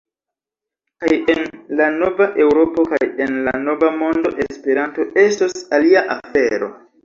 Kaj 1.03 1.11
en 1.33 1.41
la 1.81 1.89
nova 1.97 2.27
Eŭropo 2.47 2.87
kaj 2.95 3.11
en 3.27 3.39
la 3.51 3.55
nova 3.69 3.93
mondo 4.01 4.35
Esperanto 4.49 5.09
estos 5.29 5.59
alia 5.81 6.07
afero. 6.19 6.77